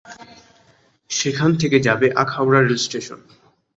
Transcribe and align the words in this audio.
সেখান 1.09 1.51
থেকে 1.55 1.77
যাবে 1.79 2.07
আখাউড়া 2.15 2.59
রেল 2.61 2.77
স্টেশন। 2.77 3.19